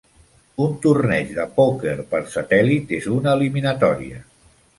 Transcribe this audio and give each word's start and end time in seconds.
Un 0.67 0.71
torneig 0.85 1.29
de 1.35 1.45
pòquer 1.57 1.93
per 2.15 2.23
satèl·lit 2.37 2.95
és 3.01 3.11
una 3.19 3.31
eliminatòria. 3.39 4.25